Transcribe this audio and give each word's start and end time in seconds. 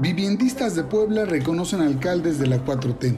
Viviendistas 0.00 0.74
de 0.74 0.82
Puebla 0.82 1.24
reconocen 1.24 1.80
alcaldes 1.80 2.38
de 2.38 2.48
la 2.48 2.64
4T. 2.64 3.16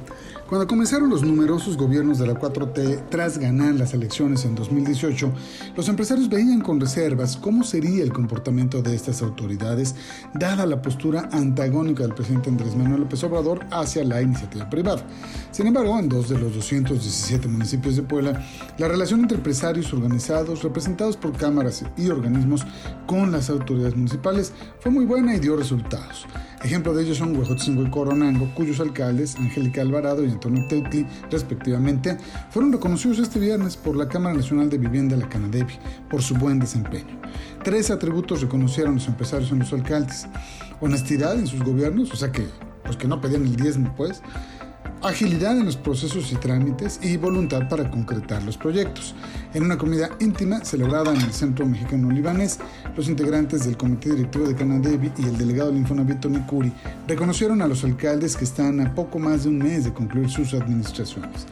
Cuando 0.48 0.68
comenzaron 0.68 1.10
los 1.10 1.24
numerosos 1.24 1.76
gobiernos 1.76 2.20
de 2.20 2.26
la 2.28 2.34
4T 2.34 3.08
tras 3.10 3.36
ganar 3.36 3.74
las 3.74 3.94
elecciones 3.94 4.44
en 4.44 4.54
2018, 4.54 5.32
los 5.74 5.88
empresarios 5.88 6.28
veían 6.28 6.60
con 6.60 6.78
reservas 6.78 7.36
cómo 7.36 7.64
sería 7.64 8.04
el 8.04 8.12
comportamiento 8.12 8.80
de 8.80 8.94
estas 8.94 9.22
autoridades, 9.22 9.96
dada 10.34 10.64
la 10.64 10.80
postura 10.80 11.28
antagónica 11.32 12.04
del 12.04 12.14
presidente 12.14 12.48
Andrés 12.48 12.76
Manuel 12.76 13.00
López 13.00 13.24
Obrador 13.24 13.66
hacia 13.72 14.04
la 14.04 14.22
iniciativa 14.22 14.70
privada. 14.70 15.02
Sin 15.50 15.66
embargo, 15.66 15.98
en 15.98 16.08
dos 16.08 16.28
de 16.28 16.38
los 16.38 16.54
217 16.54 17.48
municipios 17.48 17.96
de 17.96 18.04
Puebla, 18.04 18.40
la 18.78 18.86
relación 18.86 19.22
entre 19.22 19.38
empresarios 19.38 19.92
organizados, 19.92 20.62
representados 20.62 21.16
por 21.16 21.32
cámaras 21.32 21.84
y 21.96 22.08
organismos 22.08 22.64
con 23.08 23.32
las 23.32 23.50
autoridades 23.50 23.96
municipales, 23.96 24.52
fue 24.78 24.92
muy 24.92 25.06
buena 25.06 25.34
y 25.34 25.40
dio 25.40 25.56
resultados. 25.56 26.24
Ejemplo 26.62 26.94
de 26.94 27.02
ellos 27.02 27.18
son 27.18 27.36
Huejotzingo 27.36 27.82
y 27.82 27.90
Coronango, 27.90 28.48
cuyos 28.54 28.80
alcaldes, 28.80 29.36
Angélica 29.36 29.82
Alvarado 29.82 30.24
y 30.24 30.35
Antonio 30.36 30.66
Teutli, 30.68 31.06
respectivamente, 31.30 32.16
fueron 32.50 32.72
reconocidos 32.72 33.18
este 33.18 33.38
viernes 33.38 33.76
por 33.76 33.96
la 33.96 34.08
Cámara 34.08 34.36
Nacional 34.36 34.70
de 34.70 34.78
Vivienda, 34.78 35.16
la 35.16 35.28
Canadevi, 35.28 35.74
por 36.08 36.22
su 36.22 36.34
buen 36.36 36.58
desempeño. 36.58 37.20
Tres 37.64 37.90
atributos 37.90 38.42
reconocieron 38.42 38.94
los 38.94 39.08
empresarios 39.08 39.50
en 39.50 39.58
los 39.58 39.72
alcaldes. 39.72 40.26
Honestidad 40.80 41.38
en 41.38 41.46
sus 41.46 41.62
gobiernos, 41.62 42.12
o 42.12 42.16
sea 42.16 42.30
que, 42.30 42.46
pues 42.84 42.96
que 42.96 43.08
no 43.08 43.20
pedían 43.20 43.42
el 43.42 43.56
diezmo, 43.56 43.92
pues, 43.96 44.22
agilidad 45.02 45.56
en 45.56 45.66
los 45.66 45.76
procesos 45.76 46.32
y 46.32 46.36
trámites 46.36 46.98
y 47.02 47.16
voluntad 47.16 47.68
para 47.68 47.90
concretar 47.90 48.42
los 48.42 48.56
proyectos. 48.56 49.14
En 49.54 49.62
una 49.62 49.78
comida 49.78 50.10
íntima 50.20 50.64
celebrada 50.64 51.14
en 51.14 51.20
el 51.20 51.32
Centro 51.32 51.66
Mexicano 51.66 52.10
Libanés, 52.10 52.58
los 52.96 53.08
integrantes 53.08 53.64
del 53.64 53.76
Comité 53.76 54.10
Directivo 54.10 54.46
de 54.46 54.54
Canadevi 54.54 55.12
y 55.18 55.24
el 55.24 55.38
delegado 55.38 55.70
del 55.70 55.78
Infonavit 55.78 56.20
Tony 56.20 56.40
Curi 56.40 56.72
reconocieron 57.06 57.62
a 57.62 57.68
los 57.68 57.84
alcaldes 57.84 58.36
que 58.36 58.44
están 58.44 58.80
a 58.80 58.94
poco 58.94 59.18
más 59.18 59.44
de 59.44 59.50
un 59.50 59.58
mes 59.58 59.84
de 59.84 59.92
concluir 59.92 60.30
sus 60.30 60.54
administraciones. 60.54 61.46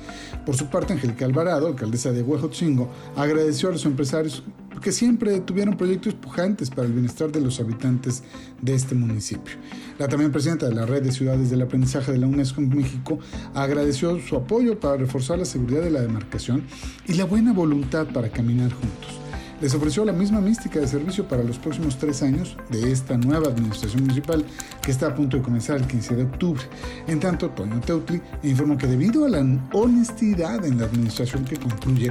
Por 0.45 0.57
su 0.57 0.67
parte, 0.67 0.93
Angélica 0.93 1.25
Alvarado, 1.25 1.69
alcaldesa 1.69 2.13
de 2.13 2.23
Huejotzingo, 2.23 2.89
agradeció 3.17 3.69
a 3.69 3.73
los 3.73 3.87
empresarios 3.87 4.43
que 4.81 4.93
siempre 4.93 5.41
tuvieron 5.41 5.77
proyectos 5.77 6.15
pujantes 6.15 6.71
para 6.71 6.87
el 6.87 6.93
bienestar 6.93 7.31
de 7.33 7.41
los 7.41 7.61
habitantes 7.61 8.23
de 8.61 8.75
este 8.75 8.95
municipio. 8.95 9.55
La 9.99 10.09
también 10.09 10.33
presidenta 10.33 10.69
de 10.69 10.75
la 10.75 10.87
Red 10.87 11.03
de 11.03 11.13
Ciudades 11.13 11.51
del 11.51 11.63
Aprendizaje 11.63 12.13
de 12.13 12.19
la 12.19 12.27
UNESCO 12.27 12.61
en 12.61 12.69
México 12.69 13.19
agradeció 13.55 14.19
su 14.21 14.37
apoyo 14.37 14.79
para 14.81 14.97
reforzar 14.97 15.39
la 15.39 15.45
seguridad 15.45 15.83
de 15.83 15.91
la 15.91 16.01
demarcación 16.01 16.65
y 17.07 17.15
la 17.15 17.25
buena 17.25 17.53
voluntad 17.53 18.07
para 18.13 18.31
caminar 18.31 18.73
juntos 18.73 19.25
les 19.61 19.75
ofreció 19.75 20.05
la 20.05 20.13
misma 20.13 20.41
mística 20.41 20.79
de 20.81 20.87
servicio 20.87 21.27
para 21.27 21.43
los 21.43 21.59
próximos 21.59 21.97
tres 21.97 22.23
años 22.23 22.57
de 22.71 22.93
esta 22.93 23.17
nueva 23.17 23.49
administración 23.49 24.03
municipal 24.03 24.45
que 24.83 24.91
está 24.91 25.07
a 25.07 25.15
punto 25.15 25.37
de 25.37 25.43
comenzar 25.43 25.77
el 25.77 25.87
15 25.87 26.17
de 26.17 26.25
octubre. 26.25 26.63
En 27.07 27.19
tanto, 27.21 27.49
Toño 27.49 27.81
Teutli 27.81 28.21
informó 28.43 28.77
que 28.77 28.87
debido 28.87 29.25
a 29.25 29.29
la 29.29 29.39
honestidad 29.73 30.65
en 30.67 30.79
la 30.79 30.85
administración 30.85 31.45
que 31.45 31.57
concluye, 31.57 32.11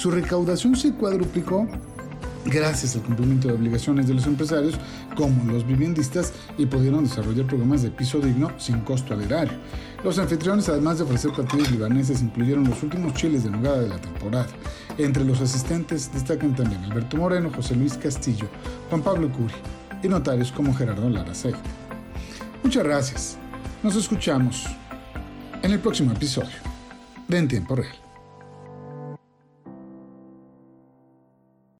su 0.00 0.10
recaudación 0.10 0.76
se 0.76 0.94
cuadruplicó 0.94 1.68
gracias 2.44 2.94
al 2.94 3.02
cumplimiento 3.02 3.48
de 3.48 3.54
obligaciones 3.54 4.06
de 4.06 4.14
los 4.14 4.26
empresarios 4.26 4.74
como 5.16 5.50
los 5.50 5.66
viviendistas 5.66 6.32
y 6.58 6.66
pudieron 6.66 7.04
desarrollar 7.04 7.46
programas 7.46 7.82
de 7.82 7.90
piso 7.90 8.18
digno 8.20 8.50
sin 8.58 8.80
costo 8.80 9.14
al 9.14 9.22
erario. 9.22 9.54
Los 10.02 10.18
anfitriones, 10.18 10.68
además 10.68 10.98
de 10.98 11.04
ofrecer 11.04 11.32
platillos 11.32 11.70
libaneses, 11.70 12.22
incluyeron 12.22 12.68
los 12.68 12.82
últimos 12.82 13.14
chiles 13.14 13.44
de 13.44 13.50
nogada 13.50 13.80
de 13.80 13.88
la 13.88 13.98
temporada. 13.98 14.48
Entre 14.98 15.24
los 15.24 15.40
asistentes 15.40 16.12
destacan 16.12 16.54
también 16.54 16.84
Alberto 16.84 17.16
Moreno, 17.16 17.50
José 17.54 17.74
Luis 17.74 17.94
Castillo, 17.94 18.46
Juan 18.90 19.02
Pablo 19.02 19.30
Curi 19.32 19.54
y 20.02 20.08
notarios 20.08 20.52
como 20.52 20.74
Gerardo 20.74 21.08
Lara 21.08 21.32
Muchas 22.62 22.84
gracias. 22.84 23.38
Nos 23.82 23.96
escuchamos 23.96 24.66
en 25.62 25.72
el 25.72 25.78
próximo 25.78 26.12
episodio 26.12 26.56
de 27.28 27.38
En 27.38 27.48
Tiempo 27.48 27.76
Real. 27.76 28.03